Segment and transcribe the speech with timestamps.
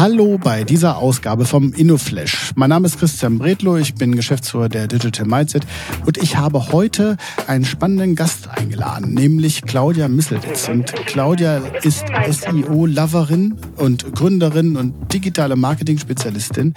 [0.00, 2.52] Hallo bei dieser Ausgabe vom InnoFlash.
[2.54, 5.66] Mein Name ist Christian Bredlow, ich bin Geschäftsführer der Digital Mindset
[6.06, 10.70] und ich habe heute einen spannenden Gast eingeladen, nämlich Claudia Misselwitz.
[10.70, 16.72] Und Claudia ist SEO-Loverin und Gründerin und digitale Marketing-Spezialistin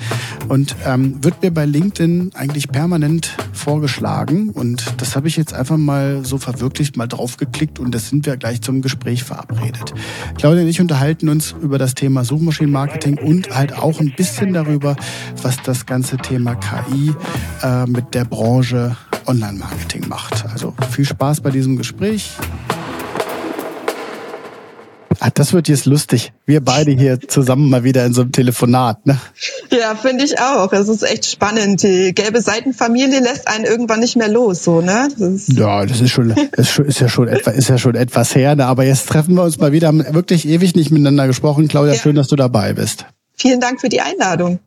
[0.50, 5.77] und ähm, wird mir bei LinkedIn eigentlich permanent vorgeschlagen und das habe ich jetzt einfach
[5.77, 9.93] mal so verwirklicht, mal draufgeklickt und das sind wir gleich zum Gespräch verabredet.
[10.38, 14.97] Claudia und ich unterhalten uns über das Thema Suchmaschinenmarketing und halt auch ein bisschen darüber,
[15.41, 17.14] was das ganze Thema KI
[17.61, 20.46] äh, mit der Branche Online-Marketing macht.
[20.52, 22.32] Also viel Spaß bei diesem Gespräch.
[25.25, 26.33] Ah, das wird jetzt lustig.
[26.45, 29.05] Wir beide hier zusammen mal wieder in so einem Telefonat.
[29.05, 29.18] Ne?
[29.71, 30.73] Ja, finde ich auch.
[30.73, 31.82] Es ist echt spannend.
[31.82, 35.08] Die gelbe Seitenfamilie lässt einen irgendwann nicht mehr los, so ne?
[35.17, 38.58] Das ja, das ist schon, das ist ja schon etwas, ist ja schon etwas her.
[38.58, 38.66] Ne?
[38.66, 39.88] Aber jetzt treffen wir uns mal wieder.
[39.88, 41.69] Haben wirklich ewig nicht miteinander gesprochen.
[41.69, 41.99] Claudia, ja.
[42.02, 43.05] schön, dass du dabei bist.
[43.38, 44.59] Vielen Dank für die Einladung.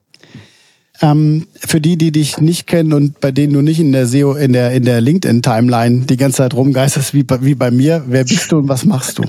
[1.02, 4.32] Ähm, für die, die dich nicht kennen und bei denen du nicht in der SEO,
[4.32, 8.50] in der, in der LinkedIn-Timeline die ganze Zeit rumgeisterst wie, wie bei mir, wer bist
[8.50, 9.24] du und was machst du?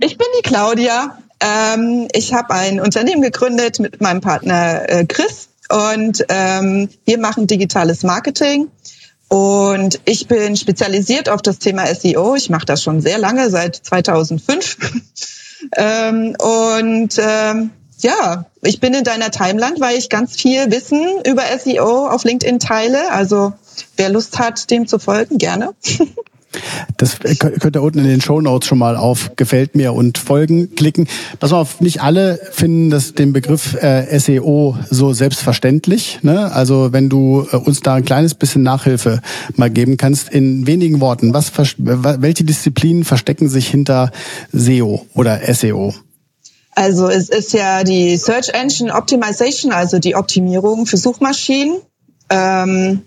[0.00, 1.18] Ich bin die Claudia.
[1.40, 7.46] Ähm, ich habe ein Unternehmen gegründet mit meinem Partner äh, Chris und ähm, wir machen
[7.46, 8.70] digitales Marketing.
[9.28, 12.36] Und ich bin spezialisiert auf das Thema SEO.
[12.36, 14.76] Ich mache das schon sehr lange, seit 2005.
[15.76, 21.44] ähm, und ähm, ja, ich bin in deiner Timeline, weil ich ganz viel Wissen über
[21.58, 23.10] SEO auf LinkedIn teile.
[23.10, 23.54] Also
[23.96, 25.74] wer Lust hat, dem zu folgen, gerne.
[26.96, 30.74] Das könnt ihr unten in den Show Notes schon mal auf Gefällt mir und Folgen
[30.74, 31.08] klicken.
[31.40, 36.20] Pass auf, nicht alle finden das, den Begriff äh, SEO so selbstverständlich.
[36.22, 36.52] Ne?
[36.52, 39.20] Also wenn du äh, uns da ein kleines bisschen Nachhilfe
[39.56, 44.10] mal geben kannst, in wenigen Worten, was, welche Disziplinen verstecken sich hinter
[44.52, 45.94] SEO oder SEO?
[46.74, 51.80] Also es ist ja die Search Engine Optimization, also die Optimierung für Suchmaschinen.
[52.30, 53.02] Ähm,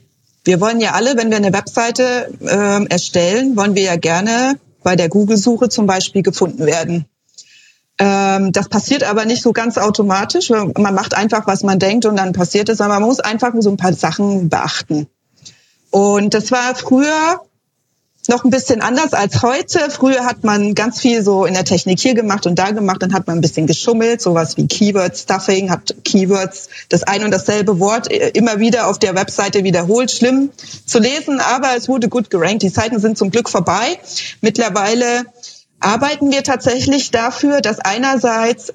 [0.46, 4.96] wir wollen ja alle, wenn wir eine Webseite äh, erstellen, wollen wir ja gerne bei
[4.96, 7.06] der Google-Suche zum Beispiel gefunden werden.
[7.98, 10.50] Ähm, das passiert aber nicht so ganz automatisch.
[10.50, 12.82] Man macht einfach, was man denkt und dann passiert es.
[12.82, 15.08] Aber man muss einfach so ein paar Sachen beachten.
[15.92, 17.42] Und das war früher
[18.30, 19.90] noch ein bisschen anders als heute.
[19.90, 23.14] Früher hat man ganz viel so in der Technik hier gemacht und da gemacht, dann
[23.14, 27.80] hat man ein bisschen geschummelt, sowas wie Keyword Stuffing, hat Keywords das ein und dasselbe
[27.80, 30.12] Wort immer wieder auf der Webseite wiederholt.
[30.12, 30.50] Schlimm
[30.86, 32.64] zu lesen, aber es wurde gut gerankt.
[32.64, 34.00] Die Zeiten sind zum Glück vorbei.
[34.42, 35.26] Mittlerweile
[35.80, 38.74] arbeiten wir tatsächlich dafür, dass einerseits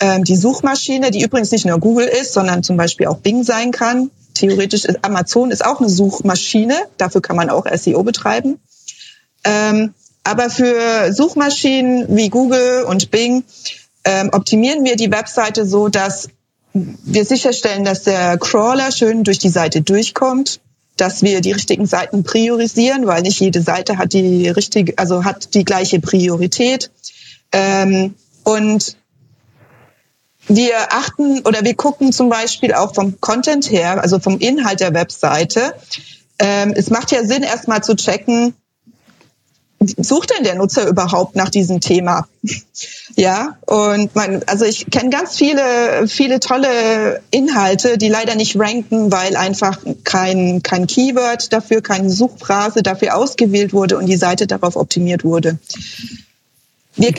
[0.00, 3.70] ähm, die Suchmaschine, die übrigens nicht nur Google ist, sondern zum Beispiel auch Bing sein
[3.70, 8.58] kann, theoretisch ist Amazon ist auch eine Suchmaschine, dafür kann man auch SEO betreiben.
[9.44, 13.44] Ähm, aber für Suchmaschinen wie Google und Bing
[14.04, 16.28] ähm, optimieren wir die Webseite so, dass
[16.72, 20.60] wir sicherstellen, dass der Crawler schön durch die Seite durchkommt,
[20.96, 25.54] dass wir die richtigen Seiten priorisieren, weil nicht jede Seite hat die richtige, also hat
[25.54, 26.90] die gleiche Priorität.
[27.52, 28.14] Ähm,
[28.44, 28.96] und
[30.48, 34.94] wir achten oder wir gucken zum Beispiel auch vom Content her, also vom Inhalt der
[34.94, 35.74] Webseite.
[36.38, 38.54] Ähm, es macht ja Sinn, erstmal zu checken,
[39.96, 42.26] sucht denn der Nutzer überhaupt nach diesem Thema?
[43.16, 49.12] ja, und man, also ich kenne ganz viele, viele tolle Inhalte, die leider nicht ranken,
[49.12, 54.76] weil einfach kein, kein Keyword dafür, keine Suchphrase dafür ausgewählt wurde und die Seite darauf
[54.76, 55.58] optimiert wurde.
[56.96, 57.12] Wir,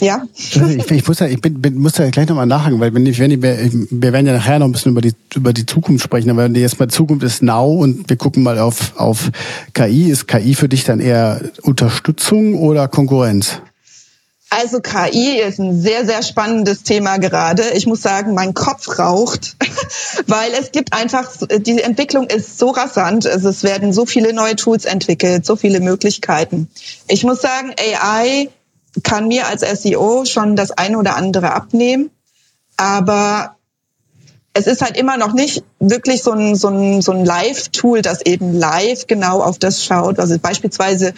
[0.00, 0.22] ja.
[0.34, 3.18] Ich, ich, muss ja, ich bin, bin, muss ja gleich nochmal nachhaken, weil wenn ich,
[3.18, 6.30] wenn ich, wir werden ja nachher noch ein bisschen über die, über die Zukunft sprechen,
[6.30, 9.30] aber wenn jetzt mal Zukunft ist now und wir gucken mal auf, auf
[9.74, 13.60] KI, ist KI für dich dann eher Unterstützung oder Konkurrenz?
[14.56, 17.70] Also KI ist ein sehr, sehr spannendes Thema gerade.
[17.74, 19.56] Ich muss sagen, mein Kopf raucht,
[20.28, 21.28] weil es gibt einfach,
[21.58, 23.26] die Entwicklung ist so rasant.
[23.26, 26.68] Also es werden so viele neue Tools entwickelt, so viele Möglichkeiten.
[27.08, 28.48] Ich muss sagen, AI
[29.02, 32.10] kann mir als SEO schon das eine oder andere abnehmen,
[32.76, 33.56] aber
[34.54, 38.22] es ist halt immer noch nicht wirklich so ein, so ein, so ein Live-Tool, das
[38.22, 40.20] eben live genau auf das schaut.
[40.20, 41.12] Also beispielsweise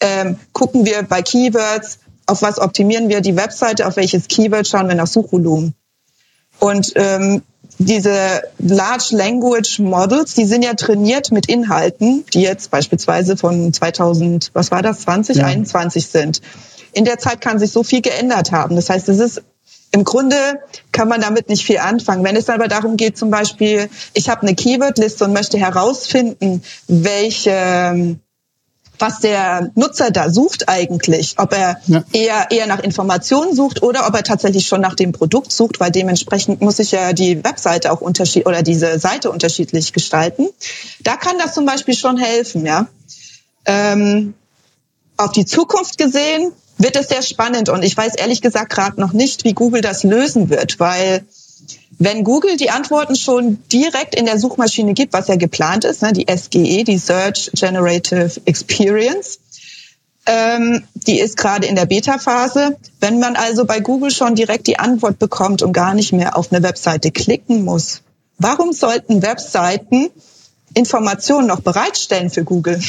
[0.00, 4.88] ähm, gucken wir bei Keywords, auf was optimieren wir die Webseite, auf welches Keyword schauen
[4.88, 5.74] wir nach Suchvolumen.
[6.58, 7.42] Und ähm,
[7.78, 14.50] diese Large Language Models, die sind ja trainiert mit Inhalten, die jetzt beispielsweise von 2000,
[14.52, 16.20] was war das, 2021 ja.
[16.20, 16.42] sind
[16.92, 18.76] in der Zeit kann sich so viel geändert haben.
[18.76, 19.42] Das heißt, es ist
[19.94, 20.36] im Grunde
[20.90, 22.24] kann man damit nicht viel anfangen.
[22.24, 28.16] Wenn es aber darum geht, zum Beispiel, ich habe eine Keywordliste und möchte herausfinden, welche
[29.02, 31.34] was der Nutzer da sucht eigentlich.
[31.38, 32.04] Ob er ja.
[32.12, 35.90] eher, eher nach Informationen sucht oder ob er tatsächlich schon nach dem Produkt sucht, weil
[35.90, 40.48] dementsprechend muss ich ja die Webseite auch unterschiedlich oder diese Seite unterschiedlich gestalten.
[41.00, 42.86] Da kann das zum Beispiel schon helfen, ja.
[43.66, 44.34] Ähm,
[45.16, 49.12] auf die Zukunft gesehen wird es sehr spannend und ich weiß ehrlich gesagt gerade noch
[49.12, 51.24] nicht, wie Google das lösen wird, weil
[51.98, 56.12] wenn Google die Antworten schon direkt in der Suchmaschine gibt, was ja geplant ist, ne,
[56.12, 59.38] die SGE, die Search Generative Experience,
[60.26, 62.76] ähm, die ist gerade in der Beta-Phase.
[63.00, 66.52] Wenn man also bei Google schon direkt die Antwort bekommt und gar nicht mehr auf
[66.52, 68.02] eine Webseite klicken muss,
[68.38, 70.10] warum sollten Webseiten
[70.74, 72.80] Informationen noch bereitstellen für Google?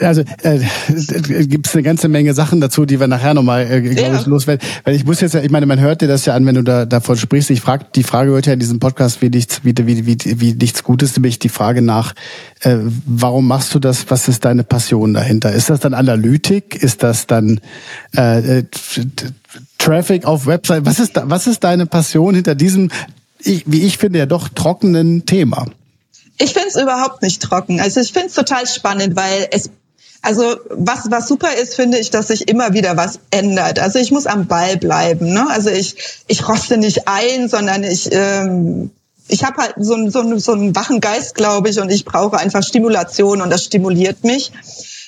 [0.00, 0.60] also äh,
[1.46, 4.18] gibt es eine ganze Menge Sachen dazu, die wir nachher nochmal, äh, glaube ja.
[4.18, 4.66] ich, loswerden.
[4.84, 6.62] Weil ich muss jetzt ja, ich meine, man hört dir das ja an, wenn du
[6.62, 7.50] da davon sprichst.
[7.50, 10.54] Ich frage, die Frage hört ja in diesem Podcast wie nichts, wie, wie, wie, wie
[10.54, 12.14] nichts Gutes, nämlich die Frage nach,
[12.60, 12.76] äh,
[13.06, 14.06] warum machst du das?
[14.10, 15.52] Was ist deine Passion dahinter?
[15.52, 16.82] Ist das dann Analytik?
[16.82, 17.60] Ist das dann
[18.16, 18.64] äh, äh
[19.78, 20.86] Traffic auf Website?
[20.86, 22.90] Was ist da, was ist deine Passion hinter diesem,
[23.38, 25.66] ich, wie ich finde, ja doch trockenen Thema?
[26.38, 27.80] Ich finde es überhaupt nicht trocken.
[27.80, 29.70] Also ich finde es total spannend, weil es
[30.24, 33.78] also was, was super ist, finde ich, dass sich immer wieder was ändert.
[33.78, 35.34] Also ich muss am Ball bleiben.
[35.34, 35.46] Ne?
[35.50, 35.96] Also ich,
[36.28, 38.90] ich roste nicht ein, sondern ich, ähm,
[39.28, 42.62] ich habe halt so, so, so einen wachen Geist, glaube ich, und ich brauche einfach
[42.62, 44.50] Stimulation und das stimuliert mich.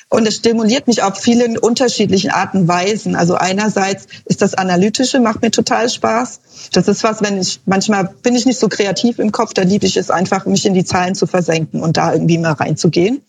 [0.08, 3.16] Und es stimuliert mich auf vielen unterschiedlichen Arten und Weisen.
[3.16, 6.40] Also einerseits ist das Analytische, macht mir total Spaß.
[6.72, 9.84] Das ist was, wenn ich, manchmal bin ich nicht so kreativ im Kopf, da liebe
[9.84, 13.22] ich es einfach, mich in die Zahlen zu versenken und da irgendwie mal reinzugehen.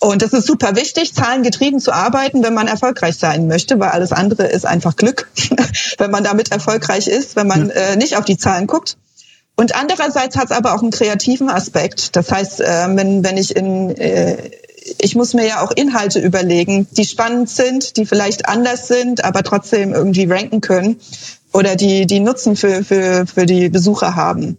[0.00, 4.10] Und das ist super wichtig, zahlengetrieben zu arbeiten, wenn man erfolgreich sein möchte, weil alles
[4.10, 5.30] andere ist einfach Glück,
[5.98, 8.96] wenn man damit erfolgreich ist, wenn man äh, nicht auf die Zahlen guckt.
[9.54, 12.16] Und andererseits hat es aber auch einen kreativen Aspekt.
[12.16, 14.50] Das heißt, äh, wenn, wenn ich in äh,
[14.98, 19.42] ich muss mir ja auch Inhalte überlegen, die spannend sind, die vielleicht anders sind, aber
[19.42, 21.00] trotzdem irgendwie ranken können
[21.52, 24.58] oder die, die Nutzen für, für, für die Besucher haben.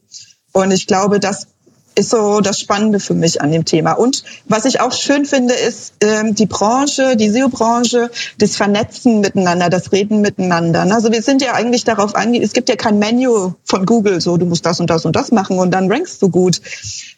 [0.52, 1.48] Und ich glaube, das
[1.95, 3.94] ist so das Spannende für mich an dem Thema.
[3.94, 9.69] Und was ich auch schön finde, ist ähm, die Branche, die SEO-Branche, das Vernetzen miteinander,
[9.69, 10.86] das Reden miteinander.
[10.86, 10.95] Ne?
[10.95, 14.38] Also wir sind ja eigentlich darauf angewiesen, es gibt ja kein Menü von Google, so
[14.38, 16.62] du musst das und das und das machen und dann rankst du gut,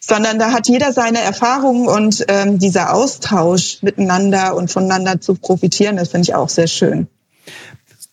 [0.00, 5.96] sondern da hat jeder seine Erfahrungen und ähm, dieser Austausch miteinander und voneinander zu profitieren,
[5.96, 7.08] das finde ich auch sehr schön.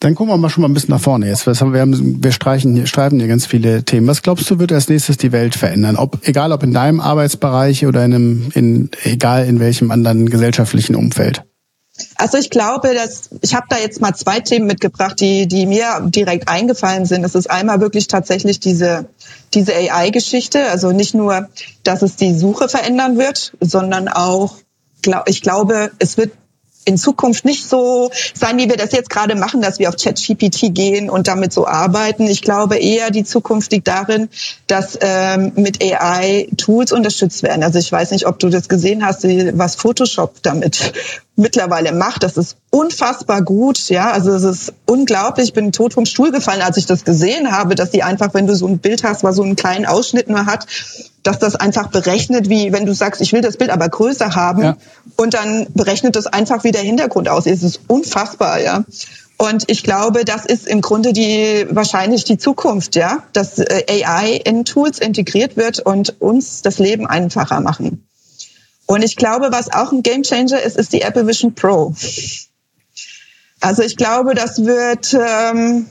[0.04, 1.48] Dann gucken wir mal schon mal ein bisschen nach vorne jetzt.
[1.48, 4.06] Wir, haben, wir streichen streifen hier ganz viele Themen.
[4.06, 5.96] Was glaubst du, wird als nächstes die Welt verändern?
[5.96, 10.98] Ob, egal ob in deinem Arbeitsbereich oder in einem, in, egal in welchem anderen gesellschaftlichen
[10.98, 11.44] Umfeld?
[12.18, 16.02] Also ich glaube, dass ich habe da jetzt mal zwei Themen mitgebracht, die die mir
[16.04, 17.22] direkt eingefallen sind.
[17.22, 19.06] Das ist einmal wirklich tatsächlich diese
[19.54, 21.48] diese AI-Geschichte, also nicht nur,
[21.84, 24.58] dass es die Suche verändern wird, sondern auch
[25.28, 26.32] ich glaube, es wird
[26.86, 30.74] in Zukunft nicht so sein, wie wir das jetzt gerade machen, dass wir auf ChatGPT
[30.74, 32.28] gehen und damit so arbeiten.
[32.28, 34.30] Ich glaube eher, die Zukunft liegt darin,
[34.68, 37.64] dass ähm, mit AI Tools unterstützt werden.
[37.64, 40.94] Also ich weiß nicht, ob du das gesehen hast, was Photoshop damit
[41.36, 42.24] mittlerweile macht.
[42.24, 44.12] Das ist unfassbar gut, ja.
[44.12, 45.48] Also es ist unglaublich.
[45.50, 48.48] Ich bin tot vom Stuhl gefallen, als ich das gesehen habe, dass die einfach, wenn
[48.48, 50.68] du so ein Bild hast, was so einen kleinen Ausschnitt nur hat,
[51.24, 54.64] dass das einfach berechnet, wie wenn du sagst, ich will das Bild aber größer haben
[54.64, 54.78] ja.
[55.16, 57.54] und dann berechnet das einfach, wie der Hintergrund aussieht.
[57.54, 58.84] Es ist unfassbar, ja.
[59.38, 64.42] Und ich glaube, das ist im Grunde die wahrscheinlich die Zukunft, ja, dass äh, AI
[64.46, 68.08] in Tools integriert wird und uns das Leben einfacher machen.
[68.86, 71.96] Und ich glaube, was auch ein Gamechanger ist, ist die Apple Vision Pro.
[73.60, 75.88] Also ich glaube, das wird ähm,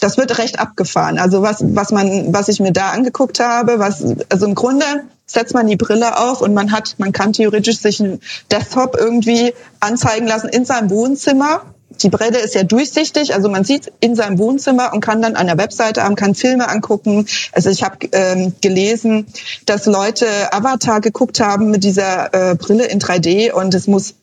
[0.00, 1.18] das wird recht abgefahren.
[1.18, 4.84] Also was, was man, was ich mir da angeguckt habe, was, also im Grunde
[5.26, 9.54] setzt man die Brille auf und man hat, man kann theoretisch sich einen Desktop irgendwie
[9.80, 11.62] anzeigen lassen in seinem Wohnzimmer.
[12.02, 15.46] Die Brille ist ja durchsichtig, also man sieht in seinem Wohnzimmer und kann dann an
[15.46, 17.26] der Webseite haben, kann Filme angucken.
[17.52, 19.26] Also ich habe ähm, gelesen,
[19.64, 24.14] dass Leute Avatar geguckt haben mit dieser äh, Brille in 3D und es muss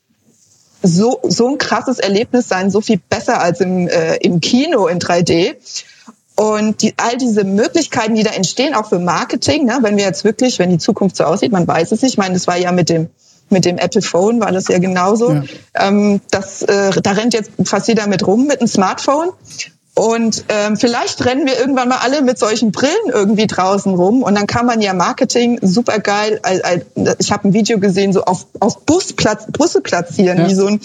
[0.84, 5.00] so, so ein krasses Erlebnis sein, so viel besser als im, äh, im Kino in
[5.00, 5.56] 3D.
[6.36, 10.24] Und die, all diese Möglichkeiten, die da entstehen, auch für Marketing, ne, wenn wir jetzt
[10.24, 12.14] wirklich, wenn die Zukunft so aussieht, man weiß es nicht.
[12.14, 13.10] Ich meine, das war ja mit dem
[13.50, 15.34] mit dem Apple Phone war das ja genauso.
[15.34, 15.44] Ja.
[15.76, 19.30] Ähm, das, äh, da rennt jetzt fast jeder mit rum mit einem Smartphone.
[19.96, 24.34] Und ähm, vielleicht rennen wir irgendwann mal alle mit solchen Brillen irgendwie draußen rum und
[24.36, 26.42] dann kann man ja Marketing super geil.
[27.20, 30.50] Ich habe ein Video gesehen, so auf, auf Busplatz, Busse platzieren, ja.
[30.50, 30.82] wie so ein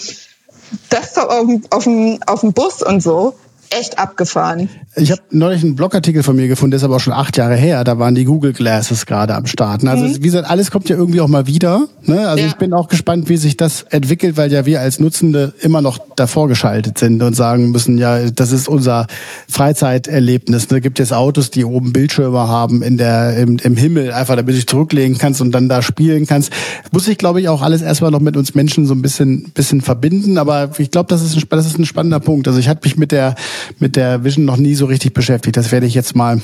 [0.91, 3.35] Desktop auf, auf, dem, auf dem Bus und so.
[3.71, 4.69] Echt abgefahren.
[4.95, 7.55] Ich habe neulich einen Blogartikel von mir gefunden, der ist aber auch schon acht Jahre
[7.55, 7.83] her.
[7.83, 9.87] Da waren die Google Glasses gerade am Starten.
[9.87, 10.15] Also mhm.
[10.15, 11.87] wie gesagt, alles kommt ja irgendwie auch mal wieder.
[12.03, 12.27] Ne?
[12.27, 12.47] Also ja.
[12.47, 15.99] ich bin auch gespannt, wie sich das entwickelt, weil ja wir als Nutzende immer noch
[16.15, 19.07] davor geschaltet sind und sagen müssen, ja, das ist unser
[19.47, 20.67] Freizeiterlebnis.
[20.67, 24.53] Da gibt es Autos, die oben Bildschirme haben in der im, im Himmel, einfach damit
[24.53, 26.51] du dich zurücklegen kannst und dann da spielen kannst.
[26.91, 29.81] Muss ich, glaube ich, auch alles erstmal noch mit uns Menschen so ein bisschen bisschen
[29.81, 30.37] verbinden.
[30.37, 32.47] Aber ich glaube, das ist ein, das ist ein spannender Punkt.
[32.47, 33.35] Also ich hatte mich mit der
[33.79, 35.57] mit der Vision noch nie so richtig beschäftigt.
[35.57, 36.41] Das werde ich jetzt mal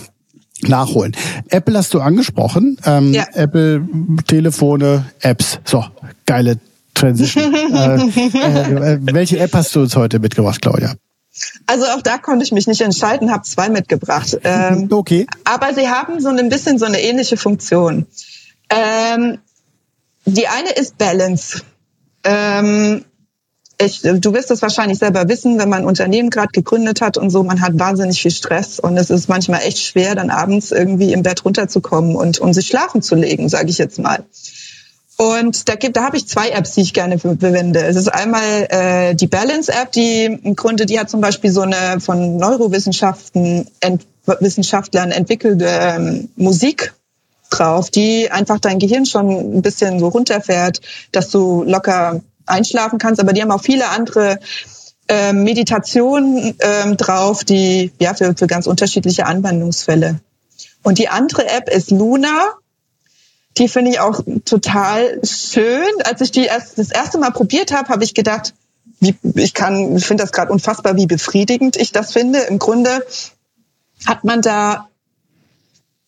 [0.62, 1.16] nachholen.
[1.50, 2.78] Apple hast du angesprochen.
[2.86, 3.26] Ähm, ja.
[3.34, 3.88] Apple
[4.28, 5.60] Telefone, Apps.
[5.66, 5.86] So,
[6.26, 6.60] geile
[6.94, 7.54] Transition.
[7.74, 10.96] äh, äh, äh, welche App hast du uns heute mitgebracht, Claudia?
[11.68, 14.38] Also auch da konnte ich mich nicht entscheiden, habe zwei mitgebracht.
[14.44, 15.28] Ähm, okay.
[15.44, 18.06] Aber sie haben so ein bisschen so eine ähnliche Funktion.
[18.70, 19.40] Ähm,
[20.26, 21.62] die eine ist Balance.
[22.24, 23.04] Ähm,
[23.78, 27.30] ich, du wirst es wahrscheinlich selber wissen, wenn man ein Unternehmen gerade gegründet hat und
[27.30, 31.14] so, man hat wahnsinnig viel Stress und es ist manchmal echt schwer, dann abends irgendwie
[31.14, 34.24] im Bett runterzukommen und, und sich schlafen zu legen, sage ich jetzt mal.
[35.18, 37.80] Und da gibt, da habe ich zwei Apps, die ich gerne verwende.
[37.86, 41.62] Es ist einmal äh, die Balance App, die im Grunde, die hat zum Beispiel so
[41.62, 46.94] eine von Neurowissenschaften ent, Wissenschaftlern entwickelte ähm, Musik
[47.50, 53.22] drauf, die einfach dein Gehirn schon ein bisschen so runterfährt, dass du locker einschlafen kannst.
[53.22, 54.40] Aber die haben auch viele andere
[55.08, 60.20] äh, Meditationen äh, drauf, die ja für, für ganz unterschiedliche Anwendungsfälle.
[60.84, 62.56] Und die andere App ist Luna
[63.58, 65.88] die finde ich auch total schön.
[66.04, 68.54] Als ich die erst das erste Mal probiert habe, habe ich gedacht,
[69.00, 72.40] wie, ich kann, ich finde das gerade unfassbar, wie befriedigend ich das finde.
[72.40, 73.06] Im Grunde
[74.06, 74.90] hat man da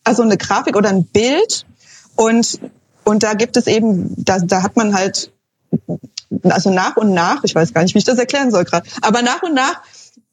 [0.03, 1.65] also eine Grafik oder ein Bild
[2.15, 2.59] und
[3.03, 5.31] und da gibt es eben, da, da hat man halt
[6.43, 9.21] also nach und nach, ich weiß gar nicht, wie ich das erklären soll gerade, aber
[9.21, 9.81] nach und nach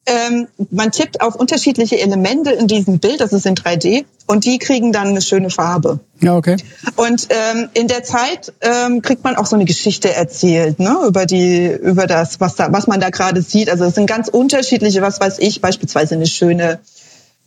[0.07, 4.59] ähm, man tippt auf unterschiedliche Elemente in diesem Bild, das ist in 3D, und die
[4.59, 6.01] kriegen dann eine schöne Farbe.
[6.21, 6.57] Ja, okay.
[6.97, 11.27] Und ähm, in der Zeit ähm, kriegt man auch so eine Geschichte erzählt, ne, über
[11.27, 13.71] die, über das, was da, was man da gerade sieht.
[13.71, 16.81] Also es sind ganz unterschiedliche, was weiß ich, beispielsweise eine schöne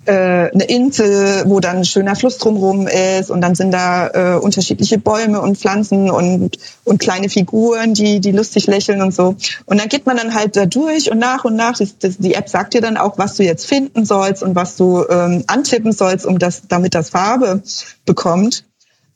[0.07, 4.39] äh, eine Insel, wo dann ein schöner Fluss drumherum ist und dann sind da äh,
[4.39, 9.35] unterschiedliche Bäume und Pflanzen und, und kleine Figuren, die, die lustig lächeln und so.
[9.65, 12.35] Und dann geht man dann halt da durch und nach und nach, das, das, die
[12.35, 15.91] App sagt dir dann auch, was du jetzt finden sollst und was du ähm, antippen
[15.91, 17.61] sollst, um das, damit das Farbe
[18.05, 18.63] bekommt.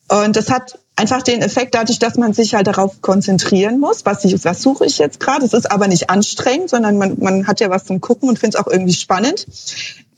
[0.10, 4.26] Und das hat einfach den Effekt dadurch, dass man sich halt darauf konzentrieren muss, was,
[4.26, 5.46] ich, was suche ich jetzt gerade.
[5.46, 8.60] Es ist aber nicht anstrengend, sondern man, man hat ja was zum Gucken und findet
[8.60, 9.48] es auch irgendwie spannend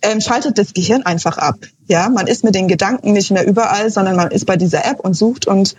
[0.03, 1.55] ähm, schaltet das Gehirn einfach ab.
[1.87, 4.99] Ja, man ist mit den Gedanken nicht mehr überall, sondern man ist bei dieser App
[4.99, 5.75] und sucht und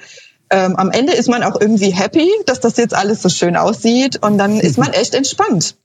[0.51, 4.23] ähm, am Ende ist man auch irgendwie happy, dass das jetzt alles so schön aussieht
[4.23, 5.77] und dann ist man echt entspannt.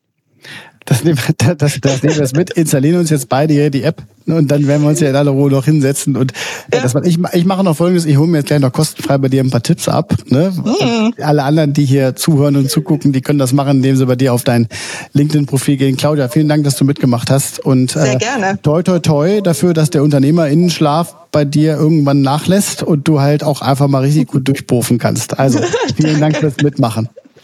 [0.86, 3.84] Das nehmen, das, das, das nehmen wir das mit, installieren uns jetzt beide hier die
[3.84, 4.04] App
[4.38, 6.16] und dann werden wir uns ja in aller Ruhe noch hinsetzen.
[6.16, 6.32] Und
[6.72, 6.84] äh, ja.
[6.84, 9.44] das, ich, ich mache noch folgendes, ich hole mir jetzt gleich noch kostenfrei bei dir
[9.44, 10.14] ein paar Tipps ab.
[10.28, 10.52] Ne?
[10.52, 11.14] Mhm.
[11.22, 14.34] Alle anderen, die hier zuhören und zugucken, die können das machen, indem sie bei dir
[14.34, 14.68] auf dein
[15.14, 15.98] LinkedIn-Profil gehen.
[15.98, 17.60] Claudia, vielen Dank, dass du mitgemacht hast.
[17.60, 18.60] Und Sehr äh, gerne.
[18.62, 23.62] toi toi toi dafür, dass der Unternehmerinnenschlaf bei dir irgendwann nachlässt und du halt auch
[23.62, 25.40] einfach mal richtig gut durchbofen kannst.
[25.40, 25.60] Also
[25.96, 27.10] vielen Dank fürs Mitmachen.